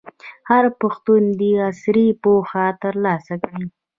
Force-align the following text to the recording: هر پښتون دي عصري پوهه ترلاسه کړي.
هر 0.49 0.63
پښتون 0.81 1.21
دي 1.39 1.51
عصري 1.67 2.07
پوهه 2.23 2.65
ترلاسه 2.83 3.33
کړي. 3.43 3.65